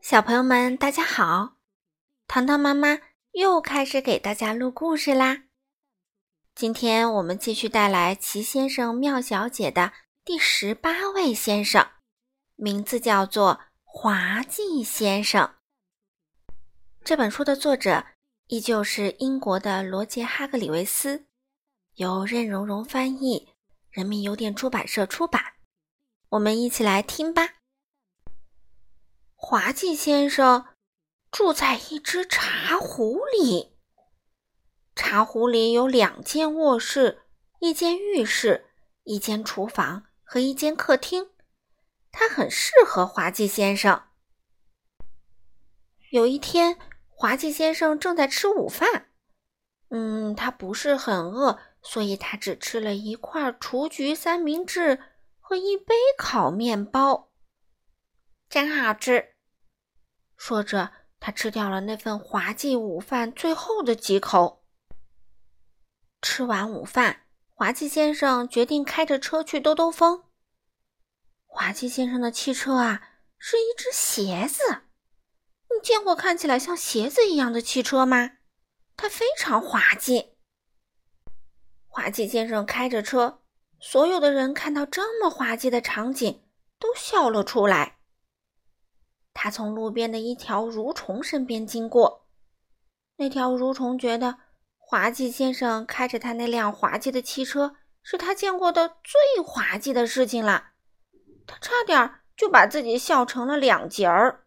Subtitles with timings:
[0.00, 1.56] 小朋友们，大家好！
[2.28, 2.98] 糖糖妈妈
[3.32, 5.42] 又开始给大家录故事啦。
[6.54, 9.92] 今天我们继续带来《奇先生妙小姐》的
[10.24, 11.86] 第十八位先生，
[12.54, 15.56] 名字叫做滑稽先生。
[17.04, 18.06] 这本书的作者
[18.46, 21.26] 依旧是英国的罗杰·哈格里维斯，
[21.96, 23.48] 由任溶溶翻译，
[23.90, 25.42] 人民邮电出版社出版。
[26.30, 27.57] 我们一起来听吧。
[29.40, 30.66] 滑稽先生
[31.30, 33.78] 住在一只茶壶里。
[34.96, 37.22] 茶壶里有两间卧室、
[37.60, 38.66] 一间浴室、
[39.04, 41.30] 一间厨房和一间客厅。
[42.10, 44.02] 它很适合滑稽先生。
[46.10, 46.76] 有一天，
[47.06, 49.06] 滑稽先生正在吃午饭。
[49.90, 54.98] 嗯，他不是很饿，所以他只吃了一块雏菊三明治
[55.38, 57.27] 和一杯烤面包。
[58.48, 59.34] 真好吃。
[60.36, 64.64] 说着，他吃掉了那份滑稽午饭最后的几口。
[66.22, 70.24] 吃完午饭，滑稽先生决定开着车去兜兜风。
[71.44, 73.02] 滑稽先生的汽车啊，
[73.36, 74.84] 是一只鞋子。
[75.70, 78.38] 你见过看起来像鞋子一样的汽车吗？
[78.96, 80.38] 它非常滑稽。
[81.86, 83.42] 滑稽先生开着车，
[83.78, 87.97] 所有的人看到这么滑稽的场景，都笑了出来。
[89.40, 92.26] 他从路边的一条蠕虫身边经过，
[93.18, 94.40] 那条蠕虫觉得
[94.76, 100.70] 滑稽先生开着他那辆滑稽的汽车是他见过的最滑稽的事情了，
[101.46, 104.44] 他差点就把自己笑成了两截儿。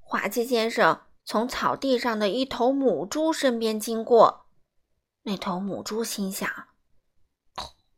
[0.00, 4.46] 滑稽先生从草地上的一头母猪身边经过，
[5.22, 6.50] 那头母猪心想：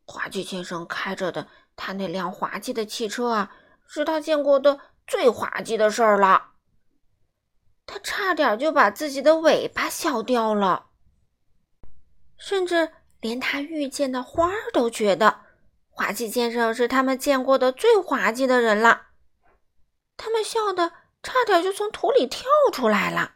[0.05, 3.55] 滑稽先生开着的他那辆滑稽的汽车啊，
[3.87, 4.79] 是他见过的。
[5.07, 6.51] 最滑稽的事儿了，
[7.85, 10.87] 他差点就把自己的尾巴笑掉了，
[12.37, 12.91] 甚至
[13.21, 15.45] 连他遇见的花儿都觉得
[15.89, 19.07] 滑稽先生是他们见过的最滑稽的人了。
[20.17, 20.91] 他们笑得
[21.23, 23.35] 差点就从土里跳出来了。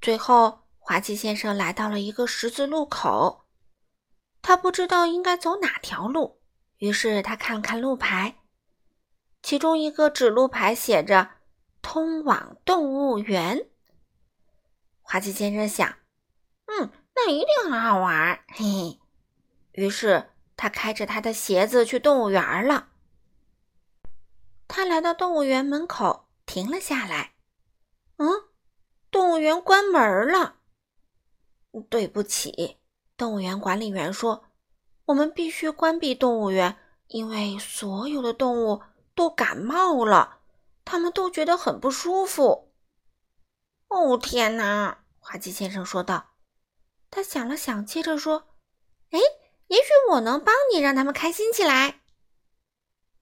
[0.00, 3.46] 最后，滑稽先生来到了一个十字路口，
[4.42, 6.40] 他不知道应该走哪条路，
[6.76, 8.36] 于是他看了看路牌。
[9.42, 11.30] 其中一个指路牌写着
[11.80, 13.68] “通往动物园”。
[15.00, 15.96] 滑稽先生想
[16.66, 19.00] ：“嗯，那一定很好玩。”嘿嘿。
[19.72, 22.88] 于是他开着他的鞋子去动物园了。
[24.66, 27.34] 他来到动物园门口，停了下来。
[28.16, 28.28] 嗯，
[29.10, 30.56] 动物园关门了。
[31.88, 32.78] 对不起，
[33.16, 34.44] 动物园管理员说
[35.06, 36.76] ：“我们必须关闭动物园，
[37.06, 38.82] 因为所有的动物。”
[39.18, 40.42] 都感冒了，
[40.84, 42.72] 他们都觉得很不舒服。
[43.88, 45.00] 哦，天哪！
[45.18, 46.34] 滑稽先生说道。
[47.10, 48.46] 他想了想，接着说
[49.10, 49.18] ：“哎，
[49.66, 52.02] 也许我能帮你让他们开心起来。”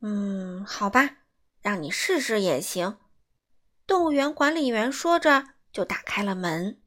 [0.03, 1.17] 嗯，好吧，
[1.63, 2.99] 让你试试也行。
[3.87, 6.79] 动物园管理员说着，就打开了门。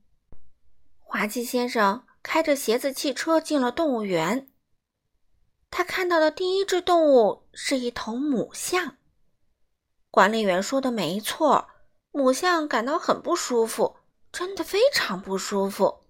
[1.00, 4.52] 滑稽先生开着鞋子汽车进了动物园。
[5.72, 8.98] 他看到的第一只动物是一头母象。
[10.20, 11.70] 管理员说的没错，
[12.12, 13.96] 母象感到很不舒服，
[14.34, 16.04] 真的非常不舒服。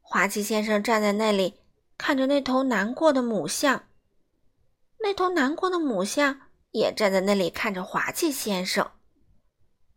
[0.00, 1.60] 滑稽先生站在那里，
[1.98, 3.84] 看着那头难过的母象。
[5.00, 6.40] 那头难过的母象
[6.70, 8.90] 也站在那里看着滑稽先生。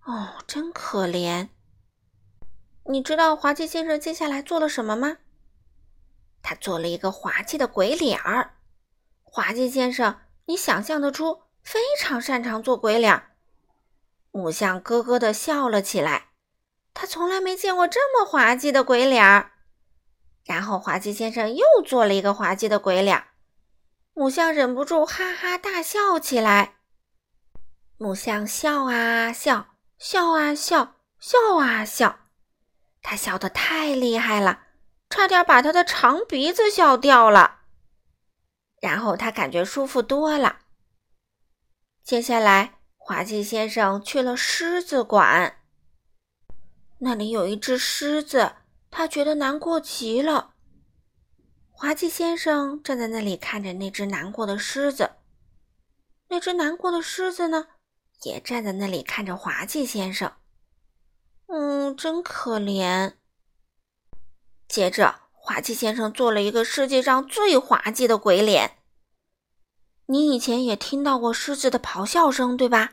[0.04, 1.48] 哦，真可怜。
[2.84, 5.20] 你知道滑稽先生接下来做了什么吗？
[6.42, 8.58] 他做了一个滑稽的鬼脸儿。
[9.24, 11.45] 滑稽先生，你想象得出？
[11.66, 13.24] 非常擅长做鬼脸，
[14.30, 16.28] 母象咯咯的笑了起来。
[16.94, 19.50] 他从来没见过这么滑稽的鬼脸。
[20.46, 23.26] 然后滑稽先生又做了一个滑稽的鬼脸，
[24.14, 26.76] 母象忍不住哈哈大笑起来。
[27.98, 32.20] 母象笑啊笑，笑啊笑，笑啊笑，
[33.02, 34.66] 他笑得太厉害了，
[35.10, 37.62] 差点把他的长鼻子笑掉了。
[38.80, 40.60] 然后他感觉舒服多了。
[42.06, 45.58] 接下来，滑稽先生去了狮子馆。
[47.00, 48.58] 那里有一只狮子，
[48.92, 50.54] 他觉得难过极了。
[51.72, 55.14] 滑稽先生站在那里看着那只难过的狮子，
[56.28, 57.70] 那只难过的狮子呢，
[58.22, 60.32] 也站在那里看着滑稽先生。
[61.48, 63.14] 嗯，真可怜。
[64.68, 68.78] 接着，滑稽先生做了一个世界上最滑稽的鬼脸。
[70.08, 72.92] 你以前也听到过狮子的咆哮声，对吧？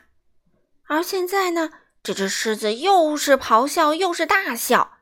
[0.84, 1.70] 而现在呢，
[2.02, 4.98] 这只狮子又是咆哮又是大笑，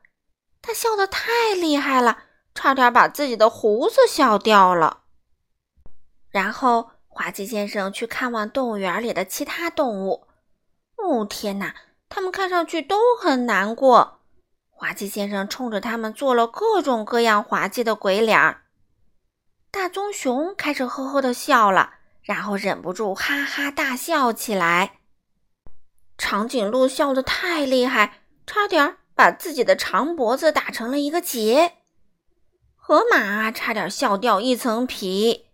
[0.61, 2.23] 它笑得太厉害了，
[2.53, 5.03] 差点把自己的胡子笑掉了。
[6.29, 10.27] 然后，滑稽先生去看望动物园里的其他动物。
[10.97, 11.75] 哦，天哪！
[12.07, 14.19] 他们看上去都很难过。
[14.69, 18.63] 滑稽先生冲着他们做了各种各样滑稽的鬼脸儿。
[19.71, 24.99] 大棕熊开始呵呵的笑了，然后忍不住哈哈大笑起来。
[26.17, 31.77] 长颈鹿笑得太厉害，差点把自己的长脖子打成了一个结。
[32.75, 35.47] 河马差点笑掉一层皮。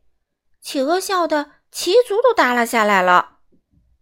[0.59, 3.37] 企鹅笑得鳍足都耷拉下来了，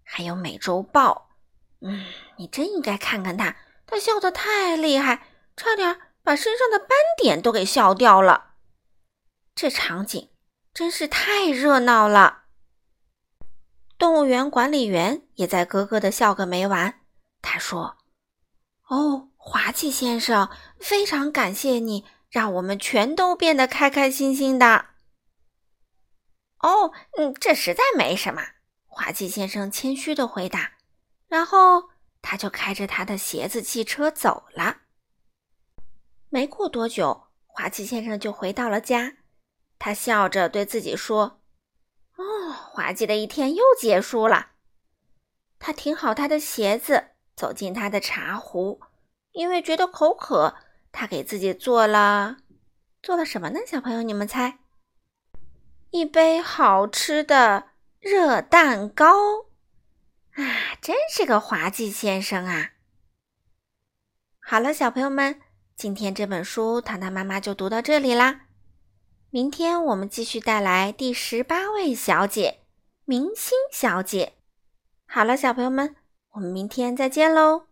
[0.04, 1.30] 还有美洲豹，
[1.82, 2.06] 嗯，
[2.38, 6.90] 你真应该看看它，它笑得太厉害，差点把身上的斑
[7.22, 8.54] 点都给笑掉了。
[9.54, 10.30] 这场景
[10.74, 12.45] 真是太热闹了。
[14.06, 17.02] 动物园管理员也在咯咯的笑个没完。
[17.42, 17.98] 他说
[18.88, 20.48] ：“哦，滑稽先生，
[20.80, 24.90] 非常感谢你，让我们全都变得开开心心的。”
[26.62, 28.44] 哦，嗯，这实在没什么。”
[28.86, 30.74] 滑稽先生谦虚的回答，
[31.28, 31.90] 然后
[32.22, 34.82] 他就开着他的鞋子汽车走了。
[36.30, 39.16] 没过多久，滑稽先生就回到了家，
[39.80, 41.42] 他笑着对自己说：“，
[42.76, 44.52] 滑稽的一天又结束了。”
[45.58, 48.82] 他停好他的鞋子，走进他的茶壶，
[49.32, 50.56] 因为觉得口渴，
[50.92, 52.38] 他给自己做了
[53.02, 53.62] 做了什么呢？
[53.66, 54.60] 小朋友，你们猜？
[55.92, 57.70] 一杯好吃的
[58.00, 59.46] 热蛋糕
[60.34, 60.76] 啊！
[60.82, 62.74] 真是个滑稽先生啊！
[64.42, 65.42] 好了，小朋友们，
[65.76, 68.42] 今天这本书糖糖妈妈就读到这里啦。
[69.30, 72.60] 明天我们继续带来第十八位小姐——
[73.06, 74.34] 明星小姐。
[75.06, 75.96] 好了，小朋友们，
[76.32, 77.68] 我们明天再见喽。